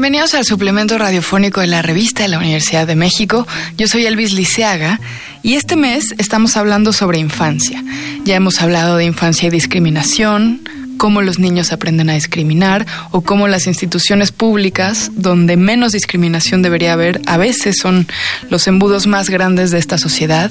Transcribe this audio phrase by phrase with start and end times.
[0.00, 3.46] bienvenidos al suplemento radiofónico de la revista de la Universidad de México.
[3.76, 4.98] Yo soy Elvis Liceaga
[5.42, 7.84] y este mes estamos hablando sobre infancia.
[8.24, 10.62] Ya hemos hablado de infancia y discriminación,
[11.00, 16.92] cómo los niños aprenden a discriminar o cómo las instituciones públicas, donde menos discriminación debería
[16.92, 18.06] haber, a veces son
[18.50, 20.50] los embudos más grandes de esta sociedad.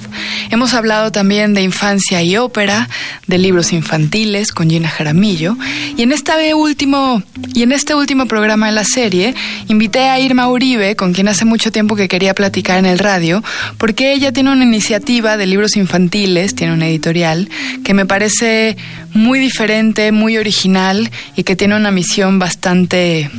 [0.50, 2.90] Hemos hablado también de infancia y ópera,
[3.28, 5.56] de libros infantiles con Gina Jaramillo
[5.96, 7.22] y en este último
[7.54, 9.36] y en este último programa de la serie
[9.68, 13.44] invité a Irma Uribe, con quien hace mucho tiempo que quería platicar en el radio,
[13.78, 17.50] porque ella tiene una iniciativa de libros infantiles, tiene una editorial
[17.84, 18.78] que me parece
[19.14, 23.30] muy diferente, muy original y que tiene una misión bastante,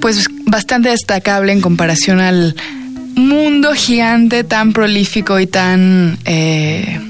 [0.00, 2.54] pues bastante destacable en comparación al
[3.14, 7.00] mundo gigante tan prolífico y tan eh,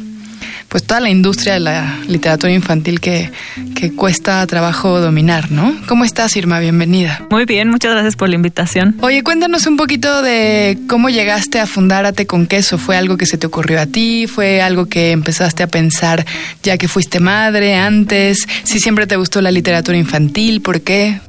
[0.68, 3.30] pues toda la industria de la literatura infantil que,
[3.74, 5.74] que cuesta trabajo dominar, ¿no?
[5.86, 6.60] ¿Cómo estás, Irma?
[6.60, 7.26] Bienvenida.
[7.30, 8.96] Muy bien, muchas gracias por la invitación.
[9.00, 12.78] Oye, cuéntanos un poquito de cómo llegaste a fundar Ate con Queso.
[12.78, 14.26] ¿Fue algo que se te ocurrió a ti?
[14.26, 16.24] ¿Fue algo que empezaste a pensar
[16.62, 18.46] ya que fuiste madre antes?
[18.64, 20.60] ¿Si siempre te gustó la literatura infantil?
[20.60, 21.20] ¿Por qué?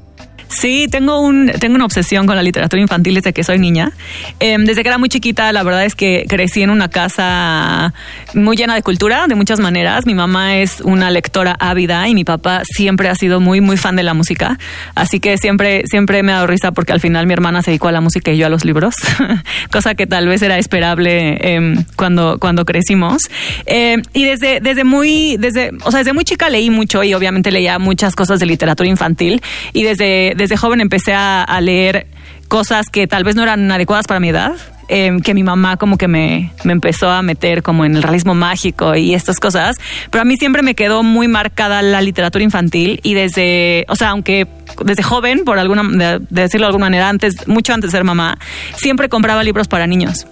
[0.50, 3.92] Sí, tengo, un, tengo una obsesión con la literatura infantil desde que soy niña.
[4.40, 7.94] Em, desde que era muy chiquita, la verdad es que crecí en una casa
[8.34, 10.06] muy llena de cultura, de muchas maneras.
[10.06, 13.96] Mi mamá es una lectora ávida y mi papá siempre ha sido muy, muy fan
[13.96, 14.58] de la música.
[14.96, 17.90] Así que siempre, siempre me ha dado risa porque al final mi hermana se dedicó
[17.90, 18.96] a la música y yo a los libros,
[19.72, 23.24] cosa que tal vez era esperable em, cuando, cuando crecimos.
[23.66, 27.52] Em, y desde, desde muy, desde, o sea, desde muy chica leí mucho y obviamente
[27.52, 29.42] leía muchas cosas de literatura infantil
[29.74, 32.08] y desde desde joven empecé a, leer
[32.48, 34.54] cosas que tal vez no eran adecuadas para mi edad.
[34.90, 38.34] Em, que mi mamá como que me, me, empezó a meter como en el realismo
[38.36, 39.76] mágico y estas cosas,
[40.12, 44.12] pero a mí siempre me quedó muy marcada la literatura infantil y desde, o sea,
[44.12, 44.48] aunque
[44.86, 48.38] desde joven, por alguna, de decirlo de alguna manera, antes, mucho antes de ser mamá,
[48.78, 50.26] siempre compraba libros para niños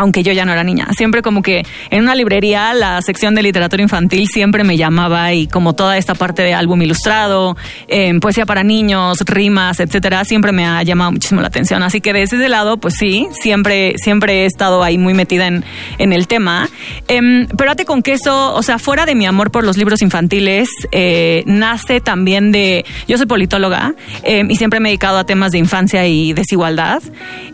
[0.00, 0.88] aunque yo ya no era niña.
[0.96, 5.46] Siempre como que en una librería la sección de literatura infantil siempre me llamaba y
[5.46, 7.56] como toda esta parte de álbum ilustrado,
[7.86, 11.82] eh, poesía para niños, rimas, etcétera, siempre me ha llamado muchísimo la atención.
[11.82, 15.64] Así que desde ese lado, pues sí, siempre, siempre he estado ahí muy metida en,
[15.98, 16.68] en el tema.
[17.08, 20.68] Eh, pero ate con queso, o sea, fuera de mi amor por los libros infantiles,
[20.92, 25.52] eh, nace también de, yo soy politóloga em, y siempre me he dedicado a temas
[25.52, 27.02] de infancia y desigualdad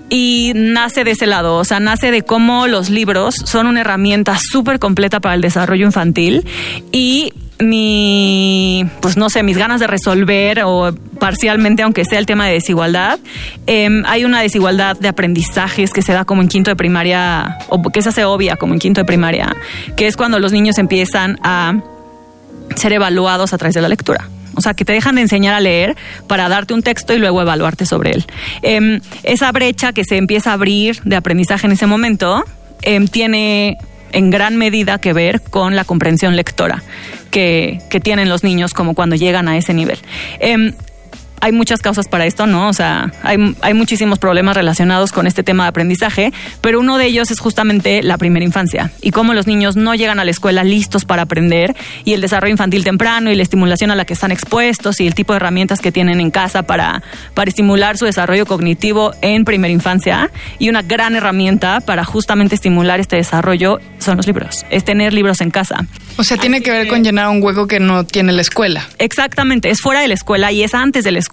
[0.08, 4.36] y nace de ese lado, o sea, nace de cómo los libros son una herramienta
[4.38, 6.46] súper completa para el desarrollo infantil
[6.92, 12.46] y mi, pues no sé, mis ganas de resolver o parcialmente, aunque sea el tema
[12.46, 13.18] de desigualdad,
[13.66, 17.82] em, hay una desigualdad de aprendizajes que se da como en quinto de primaria, o
[17.82, 19.56] que se hace obvia como en quinto de primaria,
[19.96, 21.80] que es cuando los niños empiezan a
[22.74, 24.28] ser evaluados a través de la lectura.
[24.56, 25.96] O sea, que te dejan de enseñar a leer
[26.26, 28.24] para darte un texto y luego evaluarte sobre él.
[28.62, 32.44] Em, esa brecha que se empieza a abrir de aprendizaje en ese momento
[32.82, 33.78] em, tiene
[34.12, 36.82] en gran medida que ver con la comprensión lectora
[37.30, 39.98] que, tienen los niños como cuando llegan a ese nivel.
[40.38, 40.72] Em,
[41.40, 42.68] hay muchas causas para esto, ¿no?
[42.68, 47.06] O sea, hay, hay, muchísimos problemas relacionados con este tema de aprendizaje, pero uno de
[47.06, 50.64] ellos es justamente la primera infancia y cómo los niños no llegan a la escuela
[50.64, 51.74] listos para aprender
[52.04, 55.14] y el desarrollo infantil temprano y la estimulación a la que están expuestos y el
[55.14, 57.02] tipo de herramientas que tienen en casa para,
[57.34, 63.00] para estimular su desarrollo cognitivo en primera infancia y una gran herramienta para justamente estimular
[63.00, 65.86] este desarrollo son los libros, es tener libros en casa.
[66.18, 68.86] O sea, tiene que ver con llenar un hueco que no tiene la escuela.
[68.98, 71.25] Exactamente, es fuera de la escuela y es antes de la escuela.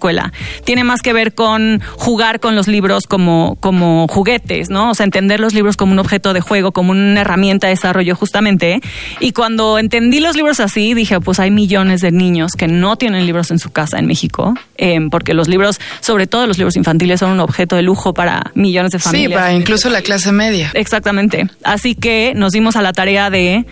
[0.64, 4.90] Tiene más que ver con jugar con los libros como, como juguetes, ¿no?
[4.90, 8.14] O sea, entender los libros como un objeto de juego, como una herramienta de desarrollo
[8.14, 8.80] justamente.
[9.20, 13.26] Y cuando entendí los libros así, dije, pues hay millones de niños que no tienen
[13.26, 17.20] libros en su casa en México, em, porque los libros, sobre todo los libros infantiles,
[17.20, 19.30] son un objeto de lujo para millones de familias.
[19.30, 20.70] Sí, para incluso la clase media.
[20.74, 21.48] Exactamente.
[21.62, 23.64] Así que nos dimos a la tarea de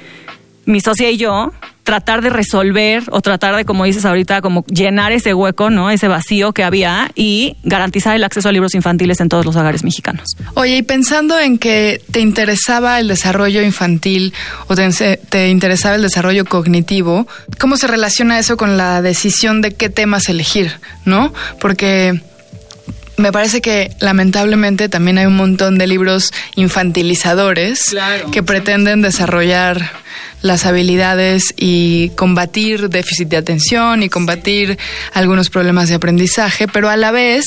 [0.64, 5.12] mi socia y yo tratar de resolver o tratar de, como dices ahorita, como llenar
[5.12, 5.90] ese hueco, ¿no?
[5.90, 9.82] Ese vacío que había y garantizar el acceso a libros infantiles en todos los hogares
[9.84, 10.36] mexicanos.
[10.54, 14.32] Oye, y pensando en que te interesaba el desarrollo infantil
[14.68, 17.26] o te, te interesaba el desarrollo cognitivo,
[17.58, 20.72] ¿cómo se relaciona eso con la decisión de qué temas elegir,
[21.04, 21.32] ¿no?
[21.60, 22.20] Porque
[23.16, 27.94] me parece que lamentablemente también hay un montón de libros infantilizadores
[28.30, 29.90] que pretenden desarrollar
[30.40, 34.78] las habilidades y combatir déficit de atención y combatir
[35.12, 37.44] algunos problemas de aprendizaje, pero a la vez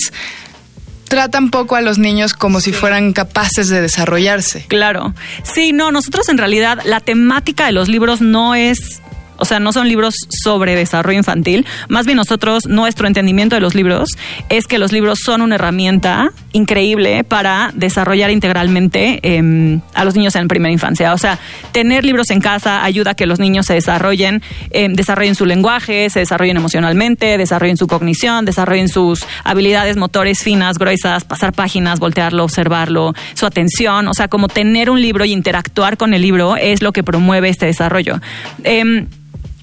[1.08, 4.66] tratan poco a los niños como si fueran capaces de desarrollarse.
[4.68, 5.14] Claro.
[5.44, 9.02] Sí, no, nosotros en realidad la temática de los libros no es
[9.38, 13.76] o sea, no son libros sobre desarrollo infantil, más bien nosotros, nuestro entendimiento de los
[13.76, 14.10] libros
[14.50, 20.36] es que los libros son una herramienta increíble para desarrollar integralmente em, a los niños
[20.36, 21.14] en primera infancia.
[21.14, 21.40] O sea,
[21.72, 24.42] tener libros en casa ayuda a que los niños se desarrollen,
[24.72, 30.78] em, desarrollen su lenguaje, se desarrollen emocionalmente, desarrollen su cognición, desarrollen sus habilidades motores finas,
[30.78, 34.08] gruesas, pasar páginas, voltearlo, observarlo, su atención.
[34.08, 37.50] O sea, como tener un libro y interactuar con el libro es lo que promueve
[37.50, 38.22] este desarrollo.
[38.64, 39.08] Em,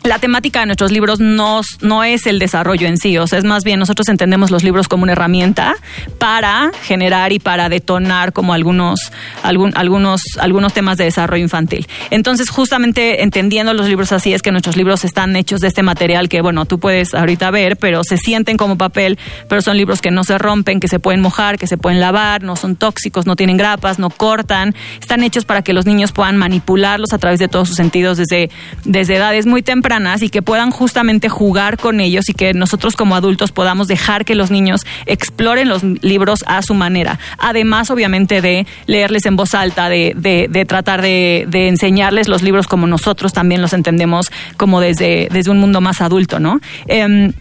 [0.05, 3.45] la temática de nuestros libros no, no es el desarrollo en sí, o sea, es
[3.45, 5.77] más bien nosotros entendemos los libros como una herramienta
[6.19, 9.13] para generar y para detonar como algunos,
[9.43, 11.87] algún, algunos, algunos temas de desarrollo infantil.
[12.11, 16.29] Entonces, justamente entendiendo los libros así es que nuestros libros están hechos de este material
[16.29, 20.11] que, bueno, tú puedes ahorita ver, pero se sienten como papel, pero son libros que
[20.11, 23.37] no se rompen, que se pueden mojar, que se pueden lavar, no son tóxicos, no
[23.37, 27.47] tienen grapas, no cortan, están hechos para que los niños puedan manipularlos a través de
[27.47, 28.51] todos sus sentidos desde,
[28.85, 33.15] desde edades muy tempranas y que puedan justamente jugar con ellos y que nosotros como
[33.15, 37.19] adultos podamos dejar que los niños exploren los libros a su manera.
[37.37, 42.69] Además, obviamente, de leerles en voz alta, de, de, tratar de, de, enseñarles los libros
[42.69, 46.61] como nosotros también los entendemos como desde, desde un mundo más adulto, ¿no?
[46.87, 47.35] Em,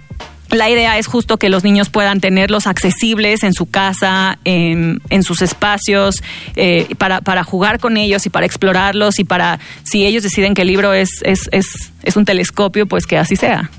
[0.51, 5.41] la idea es justo que los niños puedan tenerlos accesibles en su casa, en, sus
[5.41, 6.23] espacios,
[6.55, 10.63] eh, para, para, jugar con ellos y para explorarlos y para, si ellos deciden que
[10.63, 13.69] el libro es, es, es, es un telescopio, pues que así sea.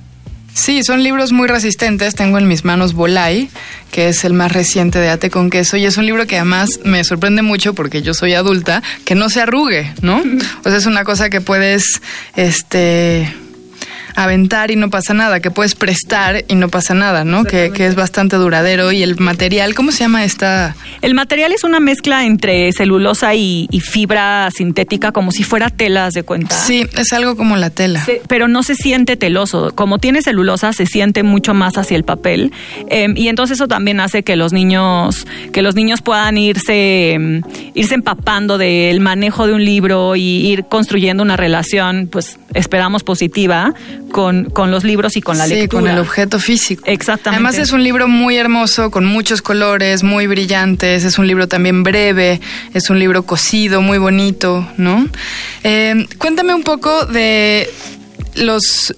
[0.55, 2.15] Sí, son libros muy resistentes.
[2.15, 3.49] Tengo en mis manos Volay,
[3.91, 6.81] que es el más reciente de Ate con Queso, y es un libro que además
[6.85, 10.23] me sorprende mucho porque yo soy adulta, que no se arrugue, ¿no?
[10.65, 12.03] O sea, es una cosa que puedes,
[12.37, 13.33] este,
[14.15, 17.45] aventar y no pasa nada, que puedes prestar y no pasa nada, ¿no?
[17.45, 18.93] Que, que, es bastante duradero.
[18.93, 20.77] Y el material, ¿cómo se llama esta?
[21.01, 26.23] El material es una mezcla entre celulosa y, fibra sintética, como si fuera telas de
[26.23, 26.55] cuenta.
[26.55, 28.05] Sí, es algo como la tela.
[28.29, 29.73] pero no se siente teloso.
[29.75, 32.53] Como tiene celulosa, se siente mucho más hacia el papel.
[32.89, 37.43] Em, y entonces eso también hace que los niños, que los niños puedan irse, em,
[37.75, 43.75] irse empapando del manejo de un libro y ir construyendo una relación, pues esperamos positiva
[44.13, 46.83] con, con los libros y con la sí, con el objeto físico.
[46.87, 47.45] Exactamente.
[47.45, 51.83] Además es un libro muy hermoso, con muchos colores, muy brillantes, es un libro también
[51.83, 52.41] breve,
[52.75, 55.09] es un libro cosido, muy bonito, ¿no?
[55.65, 57.69] Eh, cuéntame un poco de
[58.37, 58.95] los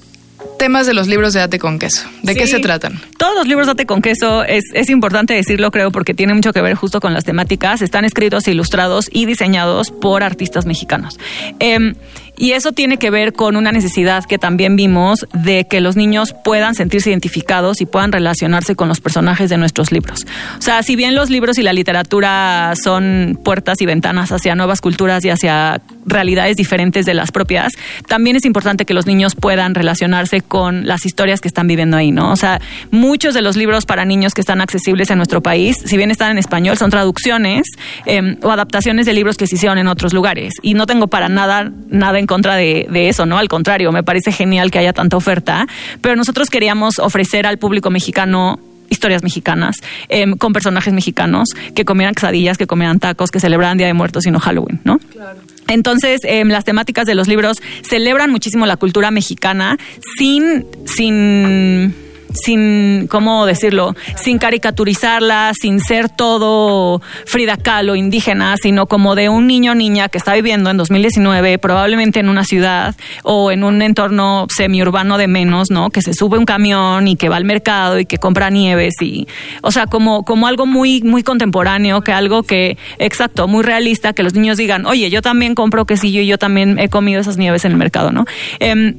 [0.59, 2.07] temas de los libros de Ate con Queso.
[2.23, 3.01] ¿De qué se tratan?
[3.19, 6.53] Todos los libros de Ate con Queso, es, es, importante decirlo, creo, porque tiene mucho
[6.53, 7.83] que ver justo con las temáticas.
[7.83, 11.19] Están escritos, ilustrados y diseñados por artistas mexicanos.
[11.61, 11.95] Eh,
[12.37, 16.35] y eso tiene que ver con una necesidad que también vimos de que los niños
[16.45, 20.27] puedan sentirse identificados y puedan relacionarse con los personajes de nuestros libros.
[20.59, 24.81] O sea, si bien los libros y la literatura son puertas y ventanas hacia nuevas
[24.81, 27.73] culturas y hacia realidades diferentes de las propias,
[28.07, 32.11] también es importante que los niños puedan relacionarse con las historias que están viviendo ahí,
[32.11, 32.33] ¿no?
[32.33, 32.61] O sea,
[32.91, 36.31] muchos de los libros para niños que están accesibles en nuestro país, si bien están
[36.33, 37.67] en español, son traducciones
[38.07, 40.55] em, o adaptaciones de libros que se hicieron en otros lugares.
[40.63, 43.39] Y no tengo para nada, nada en contra de, eso, ¿no?
[43.39, 45.67] Al contrario, me parece genial que haya tanta oferta,
[46.01, 48.59] pero nosotros queríamos ofrecer al público mexicano
[48.95, 49.77] historias mexicanas,
[50.09, 54.27] em, con personajes mexicanos, que comieran quesadillas, que comieran tacos, que celebraran Día de Muertos
[54.27, 54.99] y no Halloween, ¿no?
[54.99, 55.41] Claro.
[55.69, 57.59] Entonces, em, las temáticas de los libros
[57.89, 59.79] celebran muchísimo la cultura mexicana
[60.19, 61.95] sin, sin
[62.35, 63.95] sin, ¿cómo decirlo?
[64.17, 70.09] Sin caricaturizarla, sin ser todo Frida Kahlo indígena, sino como de un niño o niña
[70.09, 75.29] que está viviendo en 2019, probablemente en una ciudad o en un entorno semiurbano de
[75.29, 75.91] menos, ¿no?
[75.91, 79.27] Que se sube un camión y que va al mercado y que compra nieves y,
[79.63, 84.23] o sea, como, como algo muy, muy contemporáneo, que algo que, exacto, muy realista, que
[84.23, 87.65] los niños digan, oye, yo también compro quesillo y yo también he comido esas nieves
[87.65, 88.25] en el mercado, ¿no?
[88.61, 88.95] Eh,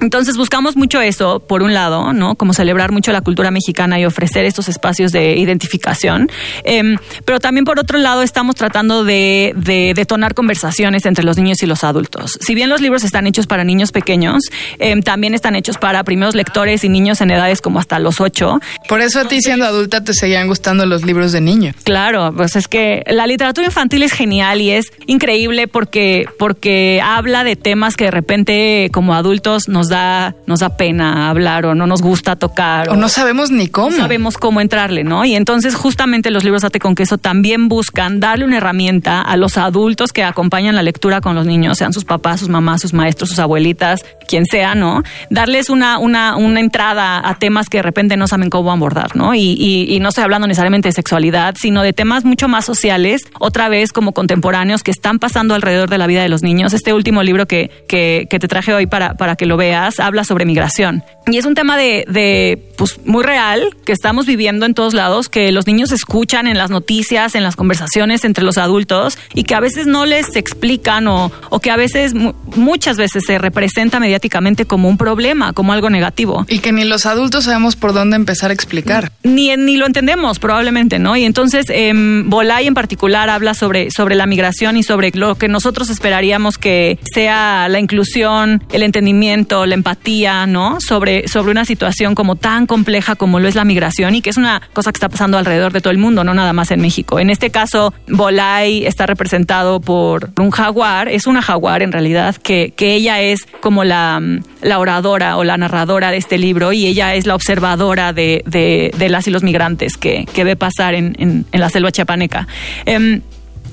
[0.00, 2.34] entonces buscamos mucho eso, por un lado, ¿no?
[2.34, 6.30] Como celebrar mucho la cultura mexicana y ofrecer estos espacios de identificación.
[6.64, 9.54] Em, pero también por otro lado estamos tratando de,
[9.94, 12.38] detonar conversaciones entre los niños y los adultos.
[12.40, 14.42] Si bien los libros están hechos para niños pequeños,
[14.78, 18.60] em, también están hechos para primeros lectores y niños en edades como hasta los ocho.
[18.88, 21.74] Por eso a ti siendo adulta te seguían gustando los libros de niños.
[21.84, 27.44] Claro, pues es que la literatura infantil es genial y es increíble porque, porque habla
[27.44, 31.86] de temas que de repente como adultos nos da, nos da pena hablar o no
[31.86, 32.88] nos gusta tocar.
[32.90, 33.90] O, no sabemos ni cómo.
[33.90, 35.24] No sabemos cómo entrarle, ¿no?
[35.24, 39.56] Y entonces justamente los libros Ate con Queso también buscan darle una herramienta a los
[39.58, 43.30] adultos que acompañan la lectura con los niños, sean sus papás, sus mamás, sus maestros,
[43.30, 45.02] sus abuelitas, quien sea, ¿no?
[45.30, 49.34] Darles una, una, una entrada a temas que de repente no saben cómo abordar, ¿no?
[49.34, 49.56] Y,
[49.88, 53.92] y, no estoy hablando necesariamente de sexualidad, sino de temas mucho más sociales, otra vez
[53.92, 56.72] como contemporáneos que están pasando alrededor de la vida de los niños.
[56.74, 60.00] Este último libro que, que, que te traje hoy para, para que lo veas ideas,
[60.00, 61.04] habla sobre migración.
[61.28, 65.28] Y es un tema de, de, pues, muy real que estamos viviendo en todos lados,
[65.28, 69.56] que los niños escuchan en las noticias, en las conversaciones entre los adultos y que
[69.56, 74.66] a veces no les explican o, o que a veces, muchas veces se representa mediáticamente
[74.66, 76.46] como un problema, como algo negativo.
[76.48, 79.10] Y que ni los adultos sabemos por dónde empezar a explicar.
[79.24, 81.16] Ni, ni lo entendemos, probablemente, ¿no?
[81.16, 81.92] Y entonces, eh,
[82.24, 87.00] Bolay en particular habla sobre, sobre la migración y sobre lo que nosotros esperaríamos que
[87.12, 90.78] sea la inclusión, el entendimiento, la empatía, ¿no?
[90.80, 94.36] Sobre sobre, una situación como tan compleja como lo es la migración y que es
[94.36, 97.18] una cosa que está pasando alrededor de todo el mundo, no nada más en México.
[97.18, 102.72] En este caso, Bolay está representado por un jaguar, es una jaguar en realidad, que,
[102.76, 104.20] que ella es como la,
[104.62, 109.08] la oradora o la narradora de este libro y ella es la observadora de, de,
[109.08, 112.46] las y los migrantes que, que ve pasar en, en, la selva chiapaneca.
[112.84, 113.22] Em,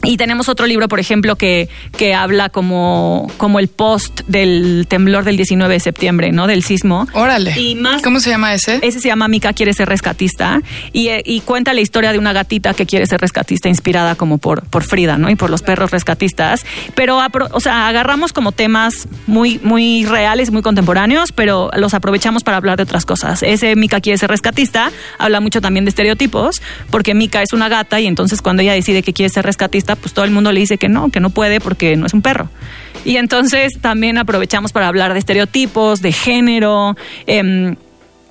[0.03, 5.24] y tenemos otro libro, por ejemplo, que, que habla como, como el post del temblor
[5.24, 6.48] del 19 de septiembre, ¿no?
[6.48, 7.07] Del sismo.
[7.13, 7.60] Órale.
[7.60, 8.79] Y más, ¿Cómo se llama ese?
[8.81, 12.33] Ese se llama Mica quiere ser rescatista y, eh, y, cuenta la historia de una
[12.33, 15.29] gatita que quiere ser rescatista inspirada como por, por Frida, ¿no?
[15.29, 16.65] Y por los perros rescatistas.
[16.95, 17.19] Pero,
[17.51, 22.77] o sea, agarramos como temas muy, muy reales, muy contemporáneos, pero los aprovechamos para hablar
[22.77, 23.43] de otras cosas.
[23.43, 28.00] Ese Mica quiere ser rescatista habla mucho también de estereotipos, porque Mica es una gata
[28.00, 30.78] y entonces cuando ella decide que quiere ser rescatista, pues todo el mundo le dice
[30.78, 32.50] que no, que no puede porque no es un perro.
[33.06, 36.96] Y entonces también aprovechamos para hablar de estereotipos, de género.
[37.28, 37.76] Em,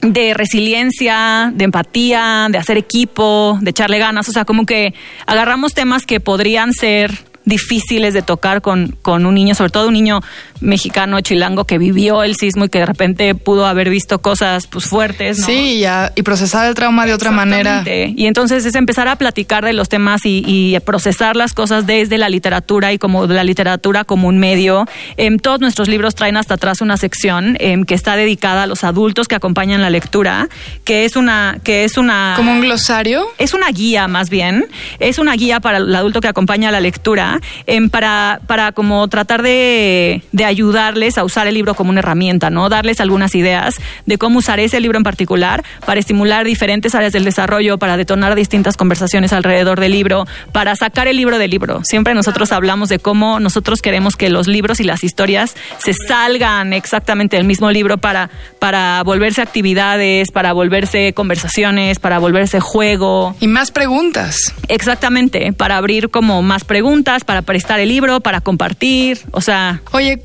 [0.02, 4.28] de resiliencia, de empatía, de hacer equipo, de echarle ganas.
[4.28, 4.94] O sea, como que
[5.26, 7.12] agarramos temas que podrían ser
[7.44, 10.20] difíciles de tocar con, con un niño, sobre todo un niño
[10.60, 14.86] mexicano chilango que vivió el sismo y que de repente pudo haber visto cosas pues
[14.86, 15.38] fuertes.
[15.38, 15.46] ¿no?
[15.46, 17.82] Sí, ya, y procesar el trauma de otra manera.
[17.86, 22.28] Y entonces es empezar a platicar de los temas y, procesar las cosas desde la
[22.28, 24.86] literatura y como la literatura como un medio.
[25.16, 28.84] en todos nuestros libros traen hasta atrás una sección em, que está dedicada a los
[28.84, 30.48] adultos que acompañan la lectura,
[30.84, 33.26] que es una, que es una como un glosario.
[33.38, 34.66] Es una guía más bien.
[34.98, 37.31] Es una guía para el adulto que acompaña la lectura,
[37.66, 42.50] em, para, para como tratar de, de ayudarles a usar el libro como una herramienta,
[42.50, 42.68] ¿no?
[42.68, 47.24] Darles algunas ideas de cómo usar ese libro en particular para estimular diferentes áreas del
[47.24, 51.82] desarrollo, para detonar distintas conversaciones alrededor del libro, para sacar el libro del libro.
[51.84, 56.72] Siempre nosotros hablamos de cómo nosotros queremos que los libros y las historias se salgan
[56.72, 63.34] exactamente del mismo libro para, para volverse actividades, para volverse conversaciones, para volverse juego.
[63.40, 64.36] Y más preguntas.
[64.68, 69.82] Exactamente, para abrir como más preguntas, para prestar el libro, para compartir, o sea...
[69.92, 70.20] Oye,